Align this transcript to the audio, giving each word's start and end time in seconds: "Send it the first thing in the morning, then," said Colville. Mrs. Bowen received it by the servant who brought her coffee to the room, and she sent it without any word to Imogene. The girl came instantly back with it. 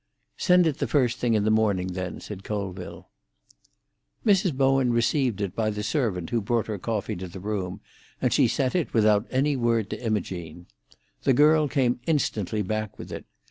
"Send 0.37 0.65
it 0.65 0.79
the 0.79 0.87
first 0.87 1.19
thing 1.19 1.35
in 1.35 1.43
the 1.43 1.51
morning, 1.51 1.89
then," 1.89 2.19
said 2.19 2.43
Colville. 2.43 3.09
Mrs. 4.25 4.51
Bowen 4.51 4.91
received 4.91 5.41
it 5.41 5.53
by 5.55 5.69
the 5.69 5.83
servant 5.83 6.31
who 6.31 6.41
brought 6.41 6.65
her 6.65 6.79
coffee 6.79 7.15
to 7.17 7.27
the 7.27 7.39
room, 7.39 7.81
and 8.19 8.33
she 8.33 8.47
sent 8.47 8.73
it 8.73 8.95
without 8.95 9.27
any 9.29 9.55
word 9.55 9.91
to 9.91 10.03
Imogene. 10.03 10.65
The 11.21 11.33
girl 11.33 11.67
came 11.67 11.99
instantly 12.07 12.63
back 12.63 12.97
with 12.97 13.11
it. 13.11 13.25